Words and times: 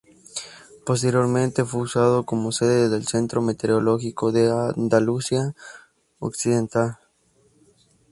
Posteriormente 0.83 1.63
fue 1.63 1.81
usado 1.81 2.23
como 2.25 2.51
sede 2.51 2.89
del 2.89 3.05
Centro 3.05 3.39
Meteorológico 3.39 4.31
de 4.31 4.49
Andalucía 4.49 5.53
Occidental. 6.17 6.97